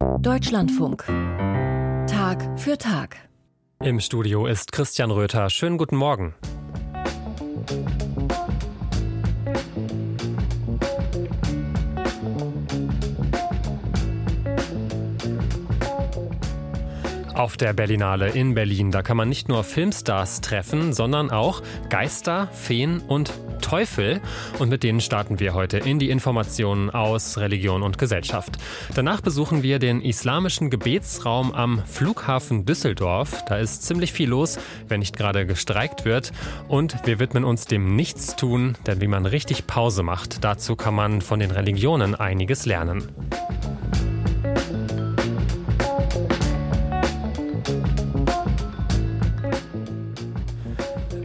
[0.00, 1.04] Deutschlandfunk.
[2.06, 3.16] Tag für Tag.
[3.82, 5.50] Im Studio ist Christian Röther.
[5.50, 6.34] Schönen guten Morgen.
[17.34, 22.48] Auf der Berlinale in Berlin, da kann man nicht nur Filmstars treffen, sondern auch Geister,
[22.52, 24.20] Feen und Teufel.
[24.58, 28.58] Und mit denen starten wir heute in die Informationen aus Religion und Gesellschaft.
[28.94, 33.44] Danach besuchen wir den islamischen Gebetsraum am Flughafen Düsseldorf.
[33.46, 36.32] Da ist ziemlich viel los, wenn nicht gerade gestreikt wird.
[36.68, 41.20] Und wir widmen uns dem Nichtstun, denn wie man richtig Pause macht, dazu kann man
[41.20, 43.08] von den Religionen einiges lernen.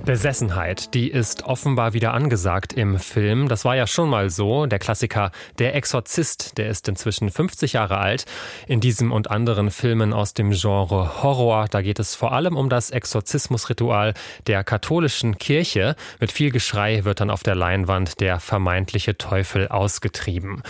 [0.05, 3.48] Besessenheit, die ist offenbar wieder angesagt im Film.
[3.48, 4.68] Das war ja schon mal so.
[4.68, 8.26] Der Klassiker Der Exorzist, der ist inzwischen 50 Jahre alt.
[8.68, 12.70] In diesem und anderen Filmen aus dem Genre Horror, da geht es vor allem um
[12.70, 14.14] das Exorzismusritual
[14.45, 15.95] der katholischen Kirche.
[16.19, 20.62] Mit viel Geschrei wird dann auf der Leinwand der vermeintliche Teufel ausgetrieben.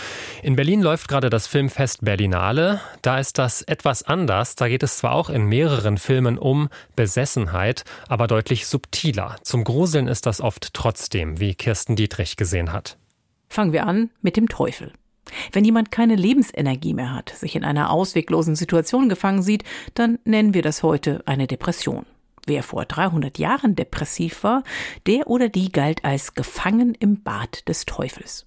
[0.42, 2.80] In Berlin läuft gerade das Filmfest Berlinale.
[3.02, 4.54] Da ist das etwas anders.
[4.56, 9.25] Da geht es zwar auch in mehreren Filmen um Besessenheit, aber deutlich subtiler.
[9.42, 12.96] Zum Gruseln ist das oft trotzdem, wie Kirsten Dietrich gesehen hat.
[13.48, 14.92] Fangen wir an mit dem Teufel.
[15.52, 20.54] Wenn jemand keine Lebensenergie mehr hat, sich in einer ausweglosen Situation gefangen sieht, dann nennen
[20.54, 22.06] wir das heute eine Depression.
[22.46, 24.62] Wer vor 300 Jahren depressiv war,
[25.06, 28.46] der oder die galt als gefangen im Bad des Teufels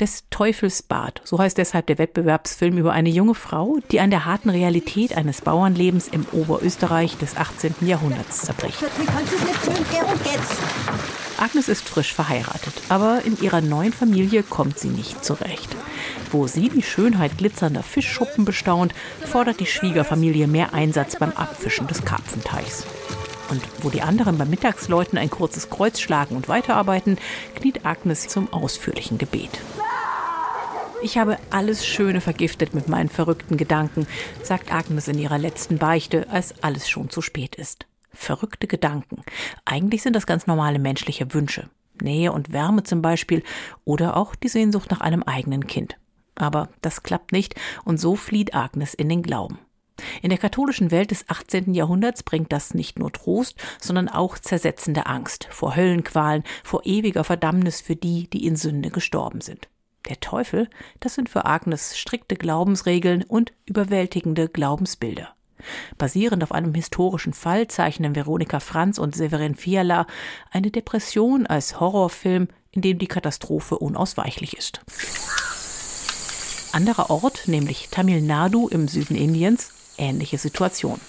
[0.00, 1.20] des Teufelsbad.
[1.24, 5.40] So heißt deshalb der Wettbewerbsfilm über eine junge Frau, die an der harten Realität eines
[5.40, 7.74] Bauernlebens im Oberösterreich des 18.
[7.82, 8.78] Jahrhunderts zerbricht.
[11.38, 15.74] Agnes ist frisch verheiratet, aber in ihrer neuen Familie kommt sie nicht zurecht.
[16.30, 22.04] Wo sie die Schönheit glitzernder Fischschuppen bestaunt, fordert die Schwiegerfamilie mehr Einsatz beim Abfischen des
[22.04, 22.84] Karpfenteichs.
[23.50, 27.18] Und wo die anderen beim Mittagsläuten ein kurzes Kreuz schlagen und weiterarbeiten,
[27.54, 29.60] kniet Agnes zum ausführlichen Gebet.
[31.02, 34.06] Ich habe alles Schöne vergiftet mit meinen verrückten Gedanken,
[34.42, 37.86] sagt Agnes in ihrer letzten Beichte, als alles schon zu spät ist.
[38.14, 39.22] Verrückte Gedanken.
[39.66, 41.68] Eigentlich sind das ganz normale menschliche Wünsche.
[42.00, 43.42] Nähe und Wärme zum Beispiel
[43.84, 45.96] oder auch die Sehnsucht nach einem eigenen Kind.
[46.36, 49.58] Aber das klappt nicht und so flieht Agnes in den Glauben.
[50.22, 51.74] In der katholischen Welt des 18.
[51.74, 57.80] Jahrhunderts bringt das nicht nur Trost, sondern auch zersetzende Angst vor Höllenqualen, vor ewiger Verdammnis
[57.80, 59.68] für die, die in Sünde gestorben sind.
[60.08, 60.68] Der Teufel,
[61.00, 65.34] das sind für Agnes strikte Glaubensregeln und überwältigende Glaubensbilder.
[65.96, 70.06] Basierend auf einem historischen Fall zeichnen Veronika Franz und Severin Fiala
[70.50, 74.82] eine Depression als Horrorfilm, in dem die Katastrophe unausweichlich ist.
[76.72, 81.00] Anderer Ort, nämlich Tamil Nadu im Süden Indiens, ähnliche Situation.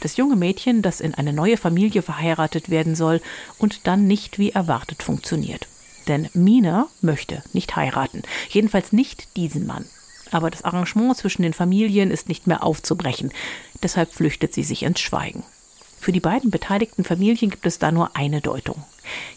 [0.00, 3.20] Das junge Mädchen, das in eine neue Familie verheiratet werden soll
[3.58, 5.66] und dann nicht wie erwartet funktioniert.
[6.08, 8.22] Denn Mina möchte nicht heiraten.
[8.50, 9.86] Jedenfalls nicht diesen Mann.
[10.30, 13.32] Aber das Arrangement zwischen den Familien ist nicht mehr aufzubrechen.
[13.82, 15.44] Deshalb flüchtet sie sich ins Schweigen.
[15.98, 18.84] Für die beiden beteiligten Familien gibt es da nur eine Deutung.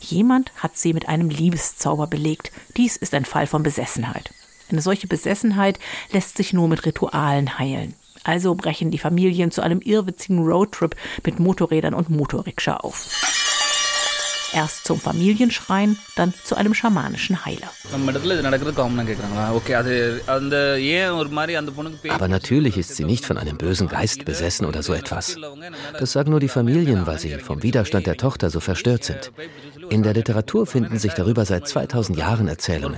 [0.02, 2.52] Jemand hat sie mit einem Liebeszauber belegt.
[2.76, 4.32] Dies ist ein Fall von Besessenheit.
[4.70, 5.80] Eine solche Besessenheit
[6.12, 7.94] lässt sich nur mit Ritualen heilen.
[8.28, 13.08] Also brechen die Familien zu einem irrwitzigen Roadtrip mit Motorrädern und Motorrikscha auf.
[14.54, 17.72] Erst zum Familienschrein, dann zu einem schamanischen Heiler.
[22.10, 25.38] Aber natürlich ist sie nicht von einem bösen Geist besessen oder so etwas.
[25.98, 29.32] Das sagen nur die Familien, weil sie vom Widerstand der Tochter so verstört sind.
[29.90, 32.98] In der Literatur finden sich darüber seit 2000 Jahren Erzählungen.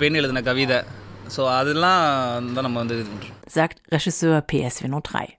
[3.48, 5.38] Sagt Regisseur PS 3.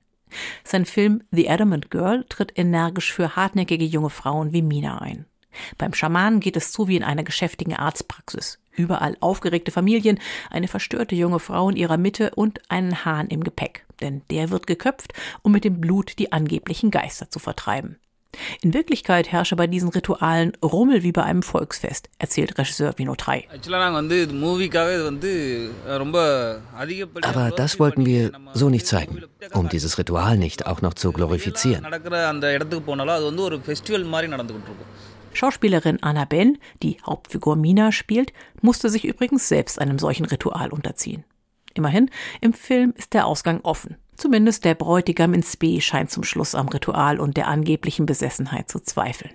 [0.65, 5.27] Sein Film The Adamant Girl tritt energisch für hartnäckige junge Frauen wie Mina ein.
[5.79, 8.59] Beim Schamanen geht es zu wie in einer geschäftigen Arztpraxis.
[8.73, 13.85] Überall aufgeregte Familien, eine verstörte junge Frau in ihrer Mitte und einen Hahn im Gepäck.
[14.01, 15.13] Denn der wird geköpft,
[15.43, 17.99] um mit dem Blut die angeblichen Geister zu vertreiben.
[18.63, 23.49] In Wirklichkeit herrsche bei diesen Ritualen Rummel wie bei einem Volksfest, erzählt Regisseur Vino 3.
[27.23, 29.23] Aber das wollten wir so nicht zeigen,
[29.53, 31.87] um dieses Ritual nicht auch noch zu glorifizieren.
[35.33, 38.33] Schauspielerin Anna Ben, die Hauptfigur Mina spielt,
[38.63, 41.25] musste sich übrigens selbst einem solchen Ritual unterziehen.
[41.75, 42.11] Immerhin,
[42.41, 43.97] im Film ist der Ausgang offen.
[44.21, 48.79] Zumindest der Bräutigam in Spee scheint zum Schluss am Ritual und der angeblichen Besessenheit zu
[48.79, 49.33] zweifeln.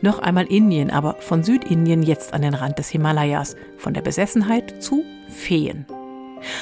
[0.00, 3.54] Noch einmal Indien, aber von Südindien jetzt an den Rand des Himalayas.
[3.76, 5.84] Von der Besessenheit zu Feen.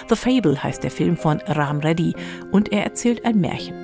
[0.09, 2.17] The Fable heißt der Film von Ram Reddy
[2.51, 3.77] und er erzählt ein Märchen.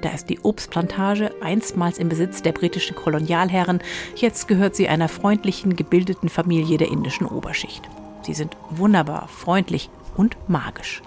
[0.00, 3.80] Da ist die Obstplantage einstmals im Besitz der britischen Kolonialherren.
[4.16, 7.82] Jetzt gehört sie einer freundlichen, gebildeten Familie der indischen Oberschicht.
[8.24, 11.02] Sie sind wunderbar, freundlich und magisch.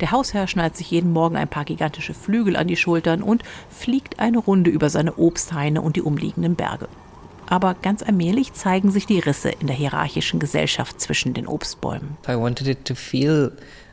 [0.00, 4.20] Der Hausherr schnallt sich jeden Morgen ein paar gigantische Flügel an die Schultern und fliegt
[4.20, 6.88] eine Runde über seine Obsthaine und die umliegenden Berge.
[7.46, 12.16] Aber ganz allmählich zeigen sich die Risse in der hierarchischen Gesellschaft zwischen den Obstbäumen.
[12.28, 13.52] I wanted it to feel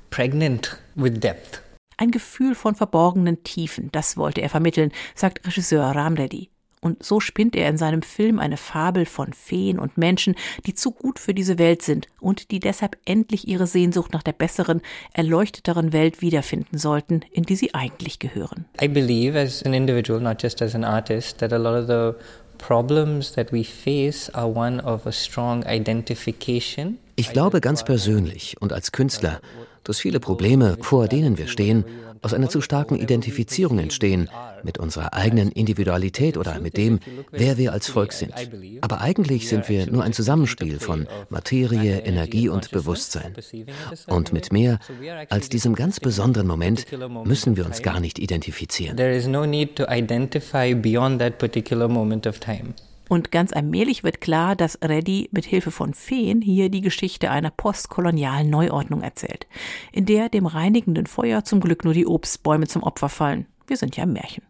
[0.09, 1.61] pregnant with depth.
[1.97, 6.49] Ein Gefühl von verborgenen Tiefen, das wollte er vermitteln, sagt Regisseur Ram Reddy.
[6.81, 10.35] Und so spinnt er in seinem Film eine Fabel von Feen und Menschen,
[10.65, 14.31] die zu gut für diese Welt sind und die deshalb endlich ihre Sehnsucht nach der
[14.31, 14.81] besseren,
[15.13, 18.65] erleuchteteren Welt wiederfinden sollten, in die sie eigentlich gehören.
[18.81, 22.17] I believe as an individual, not just as an artist, that a lot of the
[22.57, 26.97] problems that we face are one of a strong identification.
[27.15, 29.41] Ich glaube ganz persönlich und als Künstler,
[29.83, 31.83] dass viele Probleme, vor denen wir stehen,
[32.21, 34.29] aus einer zu starken Identifizierung entstehen
[34.63, 36.99] mit unserer eigenen Individualität oder mit dem,
[37.31, 38.33] wer wir als Volk sind.
[38.81, 43.33] Aber eigentlich sind wir nur ein Zusammenspiel von Materie, Energie und Bewusstsein.
[44.07, 44.79] Und mit mehr
[45.29, 46.85] als diesem ganz besonderen Moment
[47.25, 48.97] müssen wir uns gar nicht identifizieren.
[48.97, 52.73] There is no need to identify beyond that particular moment of time.
[53.09, 57.49] Und ganz allmählich wird klar, dass Reddy mit Hilfe von Feen hier die Geschichte einer
[57.49, 59.47] postkolonialen Neuordnung erzählt,
[59.91, 63.47] in der dem reinigenden Feuer zum Glück nur die Obstbäume zum Opfer fallen.
[63.65, 64.43] Wir sind ja im Märchen.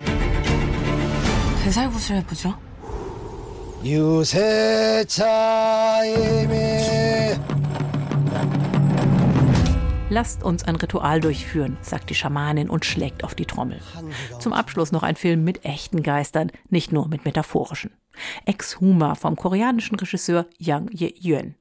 [10.10, 13.80] Lasst uns ein Ritual durchführen, sagt die Schamanin und schlägt auf die Trommel.
[14.40, 17.92] Zum Abschluss noch ein Film mit echten Geistern, nicht nur mit metaphorischen.
[18.45, 21.56] Ex-Huma vom koreanischen Regisseur Yang Ye-yuen.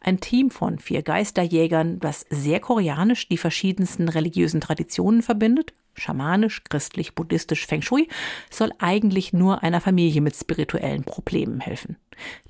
[0.00, 7.14] Ein Team von vier Geisterjägern, das sehr koreanisch die verschiedensten religiösen Traditionen verbindet, schamanisch, christlich,
[7.14, 8.08] buddhistisch, Feng Shui,
[8.50, 11.96] soll eigentlich nur einer Familie mit spirituellen Problemen helfen.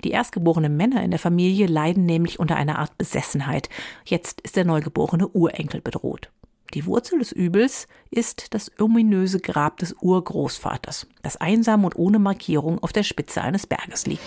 [0.03, 3.69] Die erstgeborenen Männer in der Familie leiden nämlich unter einer Art Besessenheit.
[4.05, 6.29] Jetzt ist der neugeborene Urenkel bedroht.
[6.73, 12.81] Die Wurzel des Übels ist das ominöse Grab des Urgroßvaters, das einsam und ohne Markierung
[12.81, 14.23] auf der Spitze eines Berges liegt.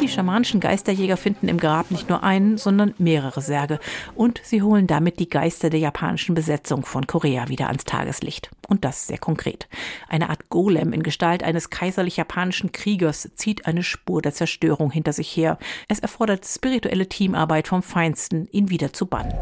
[0.00, 3.78] Die schamanischen Geisterjäger finden im Grab nicht nur einen, sondern mehrere Särge.
[4.14, 8.50] Und sie holen damit die Geister der japanischen Besetzung von Korea wieder ans Tageslicht.
[8.66, 9.68] Und das sehr konkret.
[10.08, 15.36] Eine Art Golem in Gestalt eines kaiserlich-japanischen Kriegers zieht eine Spur der Zerstörung hinter sich
[15.36, 15.58] her.
[15.88, 19.34] Es erfordert spirituelle Teamarbeit vom Feinsten, ihn wieder zu bannen.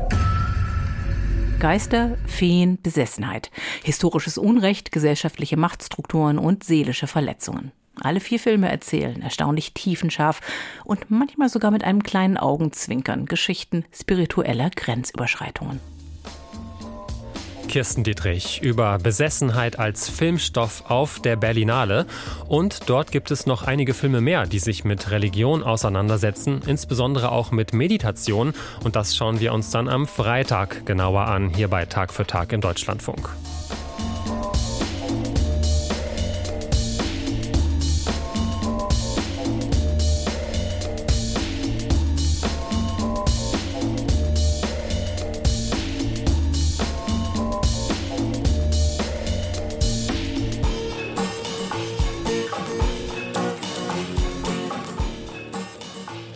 [1.60, 3.50] Geister, Feen, Besessenheit,
[3.82, 7.72] historisches Unrecht, gesellschaftliche Machtstrukturen und seelische Verletzungen.
[8.00, 10.40] Alle vier Filme erzählen erstaunlich tiefenscharf
[10.84, 15.80] und manchmal sogar mit einem kleinen Augenzwinkern Geschichten spiritueller Grenzüberschreitungen.
[17.68, 22.06] Kirsten Dietrich über Besessenheit als Filmstoff auf der Berlinale.
[22.48, 27.52] Und dort gibt es noch einige Filme mehr, die sich mit Religion auseinandersetzen, insbesondere auch
[27.52, 28.54] mit Meditation.
[28.82, 32.52] Und das schauen wir uns dann am Freitag genauer an, hier bei Tag für Tag
[32.52, 33.28] im Deutschlandfunk.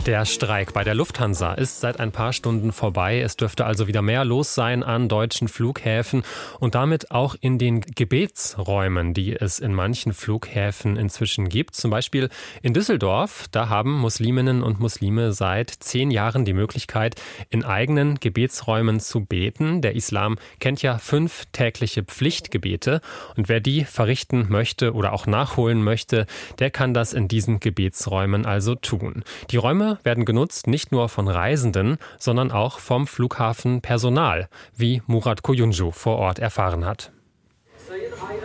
[0.07, 3.21] Der Streik bei der Lufthansa ist seit ein paar Stunden vorbei.
[3.21, 6.25] Es dürfte also wieder mehr los sein an deutschen Flughäfen
[6.59, 11.77] und damit auch in den Gebetsräumen, die es in manchen Flughäfen inzwischen gibt.
[11.77, 12.31] Zum Beispiel
[12.63, 13.47] in Düsseldorf.
[13.53, 17.15] Da haben Musliminnen und Muslime seit zehn Jahren die Möglichkeit,
[17.49, 19.83] in eigenen Gebetsräumen zu beten.
[19.83, 23.03] Der Islam kennt ja fünf tägliche Pflichtgebete
[23.37, 26.27] und wer die verrichten möchte oder auch nachholen möchte,
[26.59, 29.23] der kann das in diesen Gebetsräumen also tun.
[29.53, 35.91] Die Räume werden genutzt nicht nur von Reisenden, sondern auch vom Flughafenpersonal, wie Murat Koyunju
[35.91, 37.13] vor Ort erfahren hat.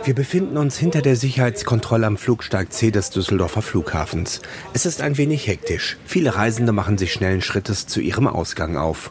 [0.04, 4.40] Wir befinden uns hinter der Sicherheitskontrolle am Flugsteig C des Düsseldorfer Flughafens.
[4.72, 5.96] Es ist ein wenig hektisch.
[6.04, 9.10] Viele Reisende machen sich schnellen Schrittes zu ihrem Ausgang auf.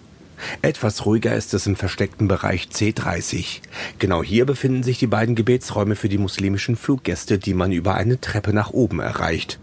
[0.62, 3.62] Etwas ruhiger ist es im versteckten Bereich C30.
[4.00, 8.22] Genau hier befinden sich die beiden Gebetsräume für die muslimischen Fluggäste, die man über eine
[8.22, 9.60] Treppe nach oben erreicht.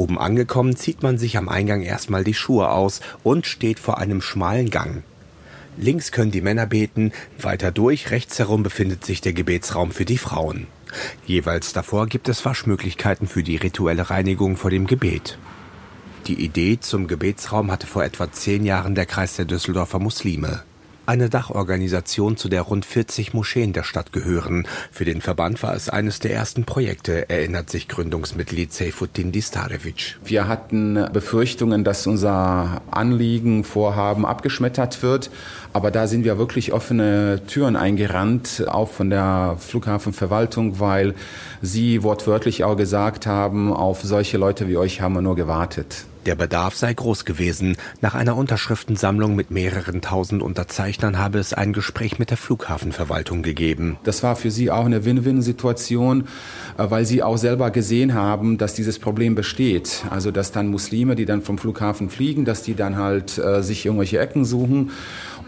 [0.00, 4.22] Oben angekommen zieht man sich am Eingang erstmal die Schuhe aus und steht vor einem
[4.22, 5.02] schmalen Gang.
[5.76, 10.16] Links können die Männer beten, weiter durch, rechts herum befindet sich der Gebetsraum für die
[10.16, 10.68] Frauen.
[11.26, 15.36] Jeweils davor gibt es Waschmöglichkeiten für die rituelle Reinigung vor dem Gebet.
[16.28, 20.62] Die Idee zum Gebetsraum hatte vor etwa zehn Jahren der Kreis der Düsseldorfer Muslime
[21.10, 24.68] eine Dachorganisation, zu der rund 40 Moscheen der Stadt gehören.
[24.92, 30.20] Für den Verband war es eines der ersten Projekte, erinnert sich Gründungsmitglied Seyfuddin Distarevic.
[30.24, 35.30] Wir hatten Befürchtungen, dass unser Anliegen, Vorhaben abgeschmettert wird.
[35.72, 41.14] Aber da sind wir wirklich offene Türen eingerannt, auch von der Flughafenverwaltung, weil
[41.60, 46.04] sie wortwörtlich auch gesagt haben, auf solche Leute wie euch haben wir nur gewartet.
[46.26, 47.78] Der Bedarf sei groß gewesen.
[48.02, 53.96] Nach einer Unterschriftensammlung mit mehreren tausend Unterzeichnern habe es ein Gespräch mit der Flughafenverwaltung gegeben.
[54.04, 56.28] Das war für sie auch eine Win-Win-Situation,
[56.76, 60.04] äh, weil sie auch selber gesehen haben, dass dieses Problem besteht.
[60.10, 63.86] Also dass dann Muslime, die dann vom Flughafen fliegen, dass die dann halt äh, sich
[63.86, 64.90] irgendwelche Ecken suchen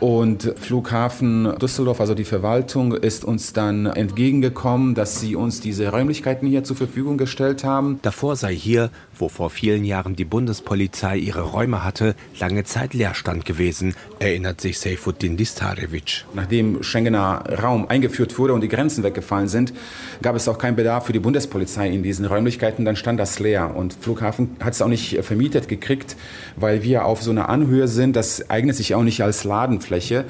[0.03, 6.49] und Flughafen Düsseldorf, also die Verwaltung, ist uns dann entgegengekommen, dass sie uns diese Räumlichkeiten
[6.49, 8.01] hier zur Verfügung gestellt haben.
[8.03, 13.45] Davor sei hier, wo vor vielen Jahren die Bundespolizei ihre Räume hatte, lange Zeit Leerstand
[13.45, 16.25] gewesen, erinnert sich Seyfuddin Distarevic.
[16.35, 19.73] Nachdem Schengener Raum eingeführt wurde und die Grenzen weggefallen sind,
[20.21, 22.85] gab es auch keinen Bedarf für die Bundespolizei in diesen Räumlichkeiten.
[22.85, 26.17] Dann stand das leer und Flughafen hat es auch nicht vermietet gekriegt,
[26.57, 28.17] weil wir auf so einer Anhöhe sind.
[28.17, 29.92] Das eignet sich auch nicht als Ladenfläche.
[29.93, 30.25] Fläche.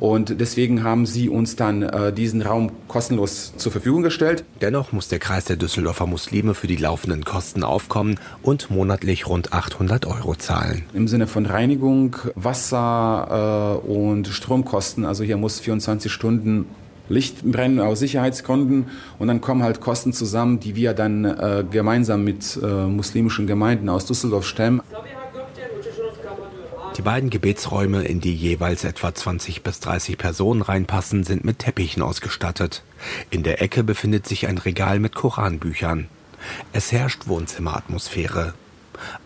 [0.00, 4.44] Und deswegen haben sie uns dann äh, diesen Raum kostenlos zur Verfügung gestellt.
[4.60, 9.52] Dennoch muss der Kreis der Düsseldorfer Muslime für die laufenden Kosten aufkommen und monatlich rund
[9.52, 10.82] 800 Euro zahlen.
[10.94, 15.04] Im Sinne von Reinigung, Wasser äh, und Stromkosten.
[15.04, 16.66] Also hier muss 24 Stunden
[17.08, 18.86] Licht brennen aus Sicherheitsgründen
[19.18, 23.88] und dann kommen halt Kosten zusammen, die wir dann äh, gemeinsam mit äh, muslimischen Gemeinden
[23.90, 24.80] aus Düsseldorf stemmen.
[26.96, 32.02] Die beiden Gebetsräume, in die jeweils etwa 20 bis 30 Personen reinpassen, sind mit Teppichen
[32.02, 32.84] ausgestattet.
[33.30, 36.06] In der Ecke befindet sich ein Regal mit Koranbüchern.
[36.72, 38.54] Es herrscht Wohnzimmeratmosphäre.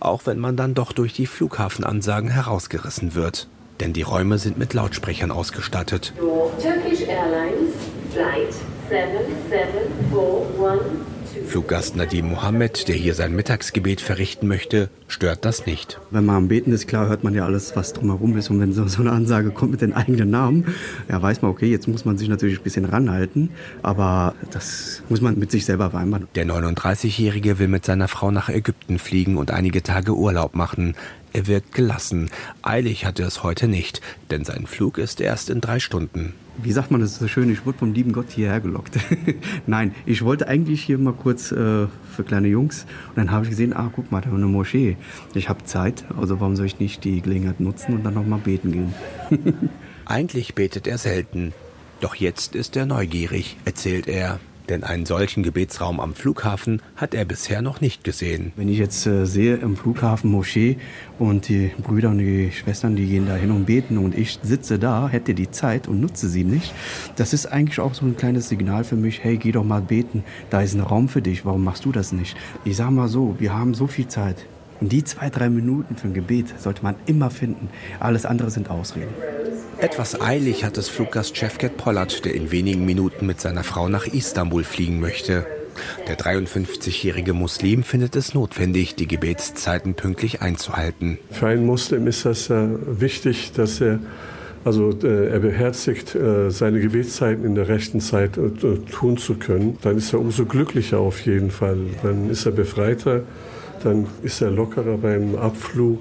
[0.00, 3.48] Auch wenn man dann doch durch die Flughafenansagen herausgerissen wird.
[3.80, 6.14] Denn die Räume sind mit Lautsprechern ausgestattet.
[6.16, 7.75] Turkish Airlines
[8.10, 8.54] Flight
[8.88, 11.07] 77412
[11.48, 15.98] Fluggast Nadim Mohammed, der hier sein Mittagsgebet verrichten möchte, stört das nicht.
[16.10, 18.50] Wenn man am Beten ist, klar hört man ja alles, was drumherum ist.
[18.50, 20.66] Und wenn so, so eine Ansage kommt mit den eigenen Namen,
[21.08, 23.48] ja, weiß man, okay, jetzt muss man sich natürlich ein bisschen ranhalten.
[23.82, 26.28] Aber das muss man mit sich selber vereinbaren.
[26.34, 30.96] Der 39-Jährige will mit seiner Frau nach Ägypten fliegen und einige Tage Urlaub machen.
[31.32, 32.30] Er wirkt gelassen.
[32.62, 36.73] Eilig hat er es heute nicht, denn sein Flug ist erst in drei Stunden wie
[36.73, 38.99] sagt man das so schön, ich wurde vom lieben Gott hierher gelockt.
[39.66, 43.50] Nein, ich wollte eigentlich hier mal kurz äh, für kleine Jungs und dann habe ich
[43.50, 44.97] gesehen, ah, guck mal, da ist eine Moschee.
[45.35, 48.40] Ich habe Zeit, also warum soll ich nicht die Gelegenheit nutzen und dann noch mal
[48.40, 48.94] beten gehen?
[50.04, 51.52] eigentlich betet er selten,
[52.00, 57.25] doch jetzt ist er neugierig, erzählt er denn einen solchen Gebetsraum am Flughafen hat er
[57.25, 58.52] bisher noch nicht gesehen.
[58.56, 60.78] Wenn ich jetzt äh, sehe im Flughafen Moschee
[61.18, 64.78] und die Brüder und die Schwestern, die gehen da hin und beten und ich sitze
[64.78, 66.75] da, hätte die Zeit und nutze sie nicht,
[67.16, 70.25] das ist eigentlich auch so ein kleines Signal für mich, hey, geh doch mal beten,
[70.50, 72.37] da ist ein Raum für dich, warum machst du das nicht?
[72.64, 74.46] Ich sage mal so, wir haben so viel Zeit.
[74.80, 77.68] Und die zwei, drei Minuten für ein Gebet sollte man immer finden.
[78.00, 79.12] Alles andere sind Ausreden.
[79.78, 84.06] Etwas eilig hat es Fluggast Cevket Pollard, der in wenigen Minuten mit seiner Frau nach
[84.06, 85.47] Istanbul fliegen möchte.
[86.08, 91.18] Der 53-jährige Muslim findet es notwendig, die Gebetszeiten pünktlich einzuhalten.
[91.30, 92.66] Für einen Muslim ist das äh,
[93.00, 94.00] wichtig, dass er
[94.64, 98.32] also äh, er beherzigt, äh, seine Gebetszeiten in der rechten Zeit
[98.90, 99.78] tun zu können.
[99.82, 101.78] Dann ist er umso glücklicher auf jeden Fall.
[102.02, 103.23] Dann ist er befreiter,
[103.85, 106.00] dann ist er lockerer beim Abflug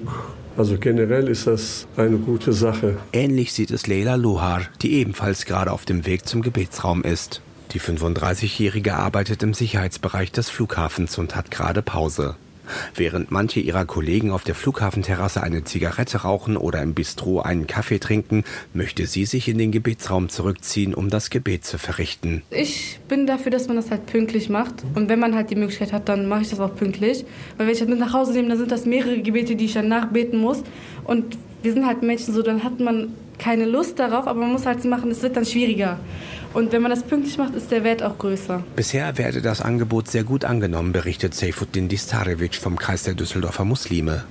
[0.58, 2.96] also generell ist das eine gute Sache.
[3.12, 7.42] Ähnlich sieht es Leila Luhar, die ebenfalls gerade auf dem Weg zum Gebetsraum ist.
[7.70, 12.34] Die 35-Jährige arbeitet im Sicherheitsbereich des Flughafens und hat gerade Pause.
[12.94, 17.98] Während manche ihrer Kollegen auf der Flughafenterrasse eine Zigarette rauchen oder im Bistro einen Kaffee
[17.98, 22.42] trinken, möchte sie sich in den Gebetsraum zurückziehen, um das Gebet zu verrichten.
[22.50, 24.84] Ich bin dafür, dass man das halt pünktlich macht.
[24.94, 27.24] Und wenn man halt die Möglichkeit hat, dann mache ich das auch pünktlich.
[27.56, 29.74] Weil wenn ich das mit nach Hause nehme, dann sind das mehrere Gebete, die ich
[29.74, 30.62] dann nachbeten muss.
[31.04, 34.66] Und wir sind halt Menschen so, dann hat man keine Lust darauf, aber man muss
[34.66, 35.98] halt machen, es wird dann schwieriger.
[36.54, 38.62] Und wenn man das pünktlich macht, ist der Wert auch größer.
[38.74, 44.24] Bisher werde das Angebot sehr gut angenommen, berichtet Seyfuddin Distarevic vom Kreis der Düsseldorfer Muslime.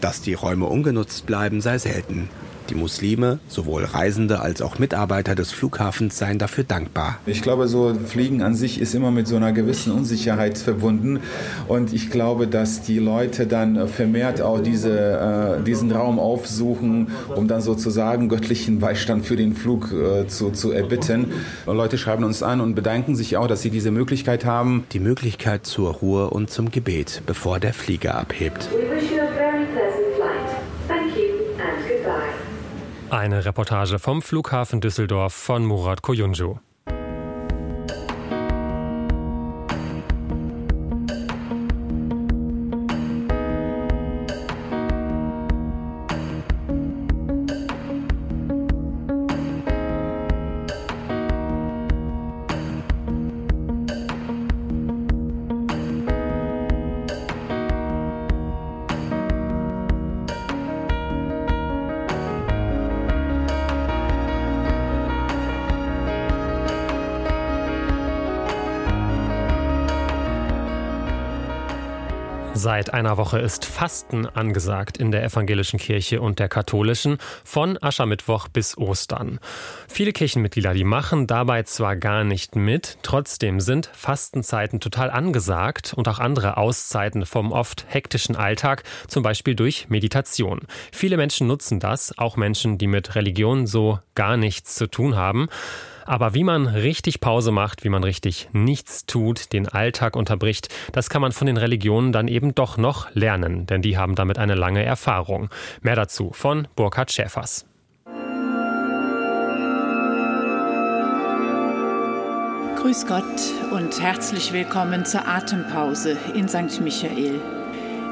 [0.00, 2.28] Dass die Räume ungenutzt bleiben, sei selten.
[2.70, 7.18] Die Muslime, sowohl Reisende als auch Mitarbeiter des Flughafens, seien dafür dankbar.
[7.26, 11.18] Ich glaube, so Fliegen an sich ist immer mit so einer gewissen Unsicherheit verbunden.
[11.66, 17.48] Und ich glaube, dass die Leute dann vermehrt auch diese, äh, diesen Raum aufsuchen, um
[17.48, 21.32] dann sozusagen göttlichen Beistand für den Flug äh, zu, zu erbitten.
[21.66, 24.84] Leute schreiben uns an und bedanken sich auch, dass sie diese Möglichkeit haben.
[24.92, 28.68] Die Möglichkeit zur Ruhe und zum Gebet, bevor der Flieger abhebt.
[33.10, 36.60] Eine Reportage vom Flughafen Düsseldorf von Murat Koyuncu.
[72.62, 78.48] Seit einer Woche ist Fasten angesagt in der evangelischen Kirche und der katholischen von Aschermittwoch
[78.48, 79.40] bis Ostern.
[79.88, 86.06] Viele Kirchenmitglieder, die machen dabei zwar gar nicht mit, trotzdem sind Fastenzeiten total angesagt und
[86.06, 90.60] auch andere Auszeiten vom oft hektischen Alltag, zum Beispiel durch Meditation.
[90.92, 95.48] Viele Menschen nutzen das, auch Menschen, die mit Religion so gar nichts zu tun haben.
[96.10, 101.08] Aber wie man richtig Pause macht, wie man richtig nichts tut, den Alltag unterbricht, das
[101.08, 104.56] kann man von den Religionen dann eben doch noch lernen, denn die haben damit eine
[104.56, 105.50] lange Erfahrung.
[105.82, 107.64] Mehr dazu von Burkhard Schäfers.
[112.82, 113.22] Grüß Gott
[113.70, 116.80] und herzlich willkommen zur Atempause in St.
[116.80, 117.40] Michael.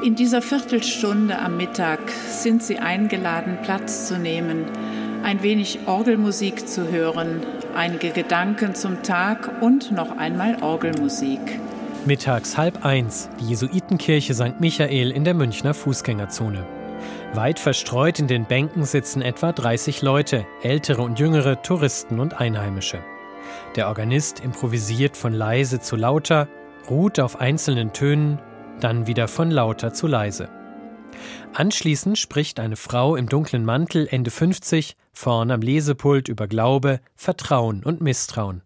[0.05, 4.67] In dieser Viertelstunde am Mittag sind Sie eingeladen, Platz zu nehmen,
[5.21, 7.41] ein wenig Orgelmusik zu hören,
[7.79, 11.39] einige Gedanken zum Tag und noch einmal Orgelmusik.
[12.05, 14.59] Mittags halb eins, die Jesuitenkirche St.
[14.59, 16.65] Michael in der Münchner Fußgängerzone.
[17.33, 22.99] Weit verstreut in den Bänken sitzen etwa 30 Leute, ältere und jüngere, Touristen und Einheimische.
[23.77, 26.49] Der Organist improvisiert von leise zu lauter,
[26.89, 28.39] ruht auf einzelnen Tönen,
[28.81, 30.49] dann wieder von lauter zu leise.
[31.53, 37.83] Anschließend spricht eine Frau im dunklen Mantel Ende 50 vorn am Lesepult über Glaube, Vertrauen
[37.83, 38.61] und Misstrauen.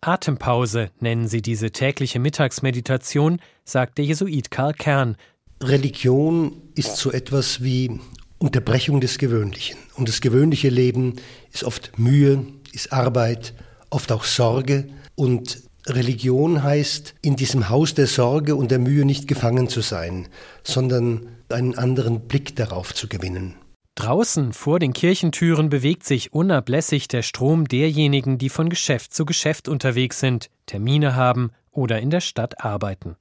[0.00, 5.16] Atempause nennen sie diese tägliche Mittagsmeditation, sagt der Jesuit Karl Kern.
[5.62, 8.00] Religion ist so etwas wie
[8.38, 9.78] Unterbrechung des Gewöhnlichen.
[9.96, 11.16] Und das gewöhnliche Leben
[11.52, 13.54] ist oft Mühe, ist Arbeit,
[13.90, 14.88] oft auch Sorge.
[15.14, 20.28] Und Religion heißt, in diesem Haus der Sorge und der Mühe nicht gefangen zu sein,
[20.62, 23.56] sondern einen anderen Blick darauf zu gewinnen.
[23.94, 29.68] Draußen vor den Kirchentüren bewegt sich unablässig der Strom derjenigen, die von Geschäft zu Geschäft
[29.68, 33.16] unterwegs sind, Termine haben oder in der Stadt arbeiten.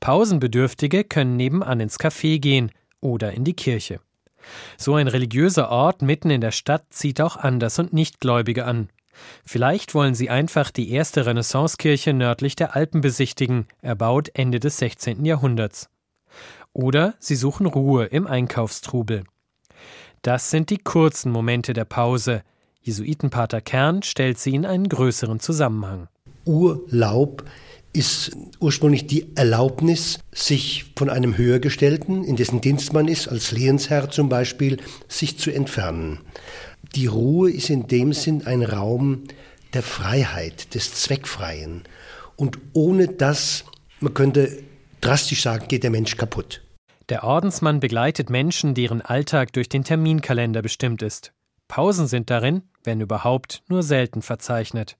[0.00, 4.00] Pausenbedürftige können nebenan ins Café gehen oder in die Kirche.
[4.76, 8.88] So ein religiöser Ort mitten in der Stadt zieht auch Anders- und Nichtgläubige an.
[9.44, 15.24] Vielleicht wollen sie einfach die erste Renaissancekirche nördlich der Alpen besichtigen, erbaut Ende des 16.
[15.24, 15.88] Jahrhunderts.
[16.72, 19.24] Oder sie suchen Ruhe im Einkaufstrubel.
[20.22, 22.42] Das sind die kurzen Momente der Pause.
[22.82, 26.08] Jesuitenpater Kern stellt sie in einen größeren Zusammenhang.
[26.44, 27.44] Urlaub
[27.94, 34.10] ist ursprünglich die Erlaubnis, sich von einem Höhergestellten, in dessen Dienst man ist, als Lehensherr
[34.10, 36.20] zum Beispiel, sich zu entfernen.
[36.94, 39.24] Die Ruhe ist in dem Sinn ein Raum
[39.72, 41.82] der Freiheit, des Zweckfreien.
[42.36, 43.64] Und ohne das,
[44.00, 44.62] man könnte
[45.00, 46.62] drastisch sagen, geht der Mensch kaputt.
[47.08, 51.32] Der Ordensmann begleitet Menschen, deren Alltag durch den Terminkalender bestimmt ist.
[51.68, 54.96] Pausen sind darin, wenn überhaupt, nur selten verzeichnet.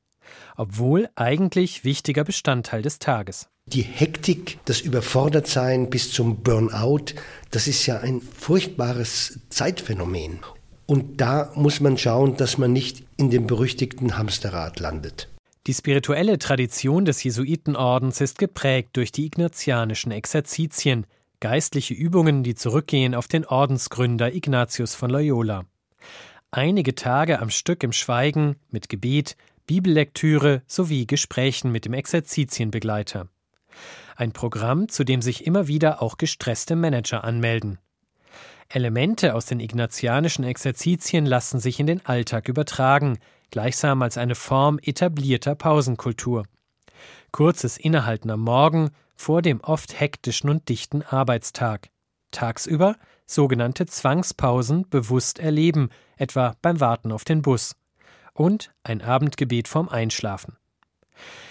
[0.57, 3.49] Obwohl eigentlich wichtiger Bestandteil des Tages.
[3.67, 7.15] Die Hektik, das Überfordertsein bis zum Burnout,
[7.51, 10.41] das ist ja ein furchtbares Zeitphänomen.
[10.87, 15.29] Und da muss man schauen, dass man nicht in dem berüchtigten Hamsterrad landet.
[15.66, 21.07] Die spirituelle Tradition des Jesuitenordens ist geprägt durch die ignatianischen Exerzitien,
[21.40, 25.64] geistliche Übungen, die zurückgehen auf den Ordensgründer Ignatius von Loyola.
[26.51, 33.29] Einige Tage am Stück im Schweigen, mit Gebet, Bibellektüre sowie Gesprächen mit dem Exerzitienbegleiter.
[34.16, 37.79] Ein Programm, zu dem sich immer wieder auch gestresste Manager anmelden.
[38.68, 43.18] Elemente aus den ignatianischen Exerzitien lassen sich in den Alltag übertragen,
[43.50, 46.44] gleichsam als eine Form etablierter Pausenkultur.
[47.31, 51.88] Kurzes Innehalten am Morgen, vor dem oft hektischen und dichten Arbeitstag.
[52.31, 52.96] Tagsüber
[53.27, 57.77] sogenannte Zwangspausen bewusst erleben, etwa beim Warten auf den Bus.
[58.33, 60.57] Und ein Abendgebet vorm Einschlafen.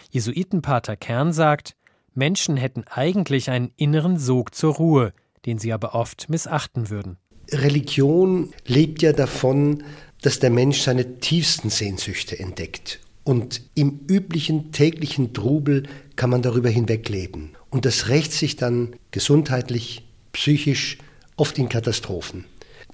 [0.10, 1.76] Jesuitenpater Kern sagt,
[2.14, 5.14] Menschen hätten eigentlich einen inneren Sog zur Ruhe,
[5.46, 7.18] den sie aber oft missachten würden.
[7.52, 9.84] Religion lebt ja davon,
[10.22, 13.00] dass der Mensch seine tiefsten Sehnsüchte entdeckt.
[13.26, 15.84] Und im üblichen täglichen Trubel
[16.16, 17.52] kann man darüber hinwegleben.
[17.70, 20.98] Und das rächt sich dann gesundheitlich, psychisch,
[21.36, 22.46] oft in Katastrophen.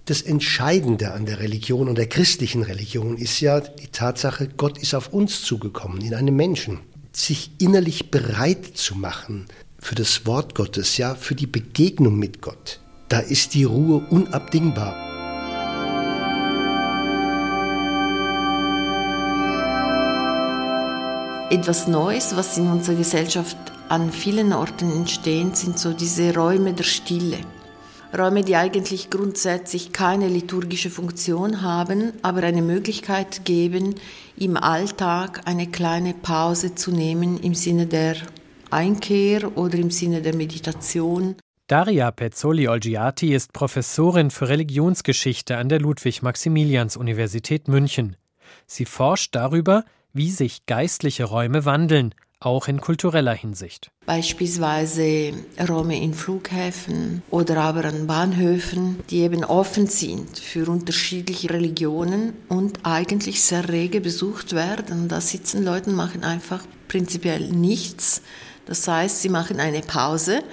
[0.06, 4.94] Das Entscheidende an der Religion und der christlichen Religion ist ja die Tatsache, Gott ist
[4.94, 6.80] auf uns zugekommen, in einem Menschen.
[7.12, 9.46] Sich innerlich bereit zu machen
[9.80, 12.80] für das Wort Gottes, ja, für die Begegnung mit Gott.
[13.08, 14.96] Da ist die Ruhe unabdingbar.
[21.52, 26.84] Etwas Neues, was in unserer Gesellschaft an vielen Orten entstehen, sind so diese Räume der
[26.84, 27.40] Stille.
[28.16, 33.96] Räume, die eigentlich grundsätzlich keine liturgische Funktion haben, aber eine Möglichkeit geben,
[34.38, 38.16] im Alltag eine kleine Pause zu nehmen im Sinne der
[38.72, 41.36] Einkehr oder im Sinne der Meditation.
[41.68, 48.16] Daria Pezzoli-Olgiati ist Professorin für Religionsgeschichte an der Ludwig-Maximilians-Universität München.
[48.66, 53.92] Sie forscht darüber, wie sich geistliche Räume wandeln, auch in kultureller Hinsicht.
[54.06, 55.34] Beispielsweise
[55.68, 62.80] Räume in Flughäfen oder aber an Bahnhöfen, die eben offen sind für unterschiedliche Religionen und
[62.84, 65.10] eigentlich sehr rege besucht werden.
[65.10, 68.22] Da sitzen Leute und machen einfach prinzipiell nichts.
[68.70, 70.44] Das heißt, sie machen eine Pause.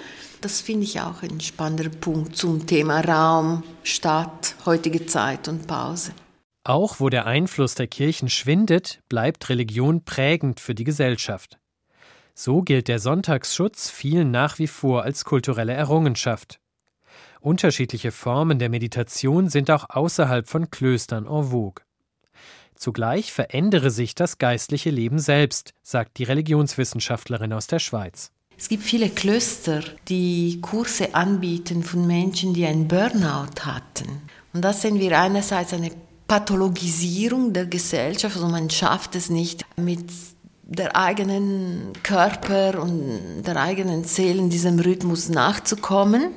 [0.40, 6.12] Das finde ich auch ein spannender Punkt zum Thema Raum, Stadt, heutige Zeit und Pause.
[6.64, 11.58] Auch wo der Einfluss der Kirchen schwindet, bleibt Religion prägend für die Gesellschaft.
[12.34, 16.58] So gilt der Sonntagsschutz vielen nach wie vor als kulturelle Errungenschaft.
[17.40, 21.85] Unterschiedliche Formen der Meditation sind auch außerhalb von Klöstern en vogue.
[22.76, 28.30] Zugleich verändere sich das geistliche Leben selbst, sagt die Religionswissenschaftlerin aus der Schweiz.
[28.58, 34.22] Es gibt viele Klöster, die Kurse anbieten von Menschen, die einen Burnout hatten.
[34.54, 35.90] Und das sehen wir einerseits eine
[36.26, 38.36] Pathologisierung der Gesellschaft.
[38.36, 40.10] Also man schafft es nicht mit
[40.62, 46.32] der eigenen Körper und der eigenen Seele diesem Rhythmus nachzukommen.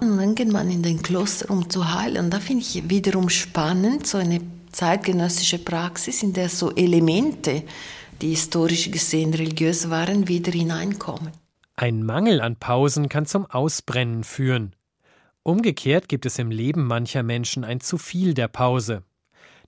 [0.00, 2.24] Und dann geht man in den Kloster, um zu heilen.
[2.24, 4.40] Und da finde ich wiederum spannend, so eine
[4.74, 7.62] zeitgenössische Praxis, in der so Elemente,
[8.20, 11.30] die historisch gesehen religiös waren, wieder hineinkommen.
[11.76, 14.76] Ein Mangel an Pausen kann zum Ausbrennen führen.
[15.42, 19.02] Umgekehrt gibt es im Leben mancher Menschen ein zu viel der Pause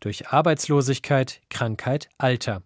[0.01, 2.63] durch Arbeitslosigkeit, Krankheit, Alter.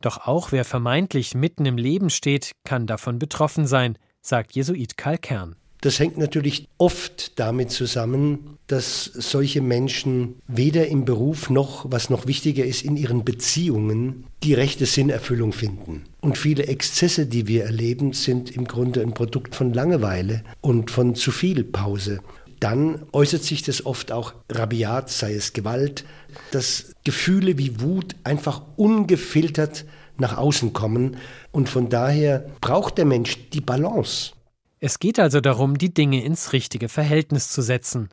[0.00, 5.18] Doch auch wer vermeintlich mitten im Leben steht, kann davon betroffen sein, sagt Jesuit Karl
[5.18, 5.56] Kern.
[5.82, 12.26] Das hängt natürlich oft damit zusammen, dass solche Menschen weder im Beruf noch, was noch
[12.26, 16.04] wichtiger ist, in ihren Beziehungen die rechte Sinnerfüllung finden.
[16.20, 21.16] Und viele Exzesse, die wir erleben, sind im Grunde ein Produkt von Langeweile und von
[21.16, 22.20] zu viel Pause
[22.60, 26.04] dann äußert sich das oft auch rabiat, sei es Gewalt,
[26.52, 29.84] dass Gefühle wie Wut einfach ungefiltert
[30.16, 31.16] nach außen kommen.
[31.50, 34.30] Und von daher braucht der Mensch die Balance.
[34.84, 38.08] Es geht also darum, die Dinge ins richtige Verhältnis zu setzen.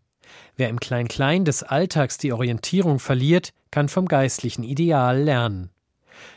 [0.56, 5.72] Wer im Klein-Klein des Alltags die Orientierung verliert, kann vom geistlichen Ideal lernen.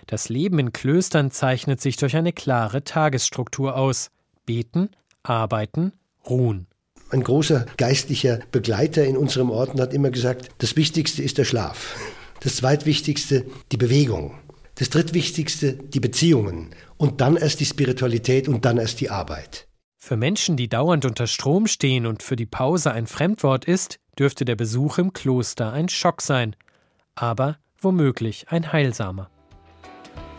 [0.06, 4.10] Das Leben in Klöstern zeichnet sich durch eine klare Tagesstruktur aus.
[4.46, 4.88] Beten,
[5.22, 5.92] arbeiten,
[6.26, 6.66] ruhen.
[7.10, 11.94] Ein großer geistlicher Begleiter in unserem Orden hat immer gesagt, das Wichtigste ist der Schlaf.
[12.40, 14.38] Das Zweitwichtigste die Bewegung.
[14.76, 16.70] Das Drittwichtigste die Beziehungen.
[16.96, 19.66] Und dann erst die Spiritualität und dann erst die Arbeit.
[20.04, 24.44] Für Menschen, die dauernd unter Strom stehen und für die Pause ein Fremdwort ist, dürfte
[24.44, 26.56] der Besuch im Kloster ein Schock sein.
[27.14, 29.30] Aber womöglich ein heilsamer.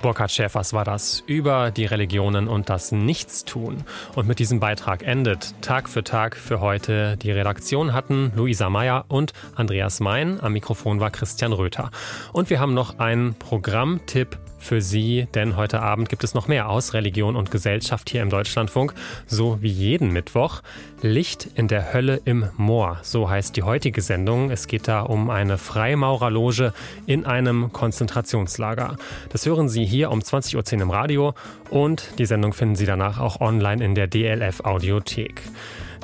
[0.01, 3.85] Burkhard Schäfers war das über die Religionen und das Nichtstun.
[4.15, 7.15] Und mit diesem Beitrag endet Tag für Tag für heute.
[7.15, 10.41] Die Redaktion hatten Luisa Meyer und Andreas Mein.
[10.41, 11.89] Am Mikrofon war Christian Röther.
[12.33, 16.69] Und wir haben noch einen Programmtipp für Sie, denn heute Abend gibt es noch mehr
[16.69, 18.93] aus Religion und Gesellschaft hier im Deutschlandfunk,
[19.27, 20.61] so wie jeden Mittwoch.
[21.01, 24.49] Licht in der Hölle im Moor, so heißt die heutige Sendung.
[24.49, 26.73] Es geht da um Freimaurerloge
[27.05, 28.95] in einem Konzentrationslager.
[29.29, 31.33] Das hören Sie hier um 20.10 Uhr im Radio
[31.69, 35.41] und die Sendung finden Sie danach auch online in der DLF Audiothek.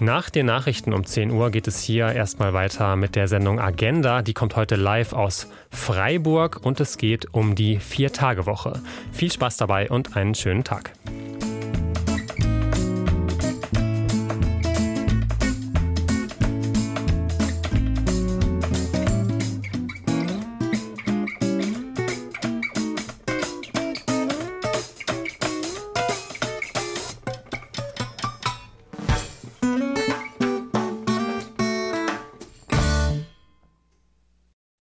[0.02, 4.22] Nach den Nachrichten um 10 Uhr geht es hier erstmal weiter mit der Sendung Agenda.
[4.22, 8.82] Die kommt heute live aus Freiburg und es geht um die Vier-Tage-Woche.
[9.12, 10.94] Viel Spaß dabei und einen schönen Tag.